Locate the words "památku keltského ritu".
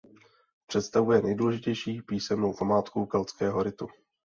2.53-3.87